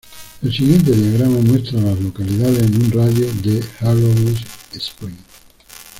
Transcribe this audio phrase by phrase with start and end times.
[0.41, 4.35] El siguiente diagrama muestra a las localidades en un radio de de Arrowhead
[4.73, 5.21] Springs.